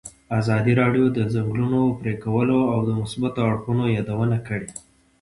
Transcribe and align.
ازادي 0.39 0.73
راډیو 0.81 1.05
د 1.11 1.13
د 1.17 1.19
ځنګلونو 1.33 1.81
پرېکول 1.99 2.49
د 2.87 2.89
مثبتو 3.01 3.39
اړخونو 3.49 3.83
یادونه 3.97 4.37
کړې. 4.47 4.69